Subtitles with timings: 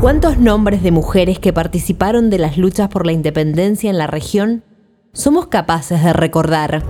[0.00, 4.64] ¿Cuántos nombres de mujeres que participaron de las luchas por la independencia en la región
[5.12, 6.82] somos capaces de recordar?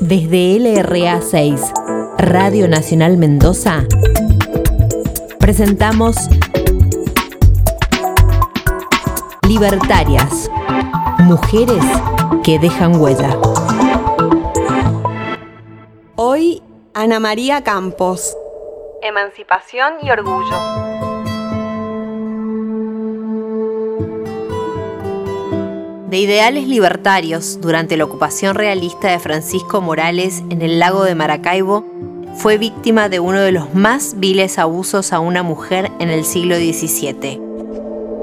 [0.00, 1.60] Desde LRA 6,
[2.18, 3.86] Radio Nacional Mendoza,
[5.38, 6.16] presentamos
[9.46, 10.50] Libertarias,
[11.20, 11.84] mujeres
[12.42, 13.38] que dejan huella.
[16.16, 16.60] Hoy,
[16.92, 18.36] Ana María Campos.
[19.02, 20.56] Emancipación y orgullo.
[26.08, 31.84] De ideales libertarios durante la ocupación realista de Francisco Morales en el lago de Maracaibo,
[32.36, 36.56] fue víctima de uno de los más viles abusos a una mujer en el siglo
[36.56, 37.40] XVII.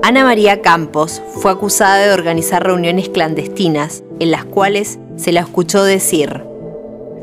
[0.02, 5.84] Ana María Campos fue acusada de organizar reuniones clandestinas en las cuales se la escuchó
[5.84, 6.44] decir,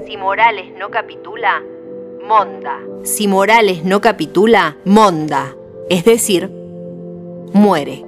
[0.07, 1.63] Si Morales no capitula,
[2.27, 2.79] monda.
[3.03, 5.55] Si Morales no capitula, monda.
[5.89, 6.51] Es decir,
[7.53, 8.05] muere.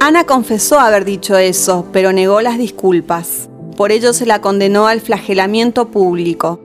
[0.00, 3.48] Ana confesó haber dicho eso, pero negó las disculpas.
[3.76, 6.60] Por ello se la condenó al flagelamiento público.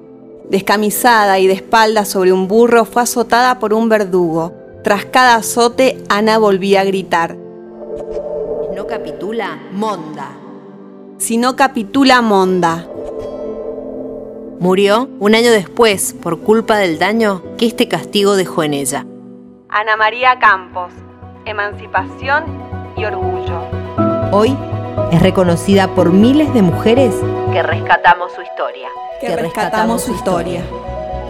[0.50, 4.54] Descamisada y de espaldas sobre un burro, fue azotada por un verdugo.
[4.84, 7.38] Tras cada azote, Ana volvía a gritar.
[8.76, 10.30] No capitula, monda.
[11.18, 12.88] Si no capitula, monda.
[14.60, 19.06] Murió un año después por culpa del daño que este castigo dejó en ella.
[19.70, 20.92] Ana María Campos,
[21.46, 22.44] Emancipación
[22.98, 23.62] y Orgullo.
[24.32, 24.58] Hoy
[25.12, 27.14] es reconocida por miles de mujeres
[27.54, 28.88] que rescatamos su historia.
[29.22, 30.64] Que, rescatamos su historia.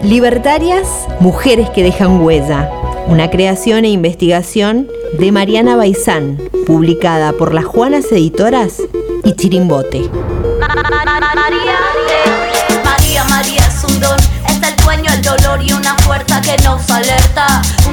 [0.01, 2.71] Libertarias, mujeres que dejan huella.
[3.07, 4.89] Una creación e investigación
[5.19, 8.81] de Mariana Baizán, publicada por las Juanas Editoras
[9.25, 10.09] y Chirimbote.
[10.59, 12.46] María, María,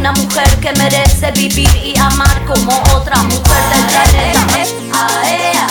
[0.05, 5.64] Una mujer que merece vivir y amar como otra mujer del planeta.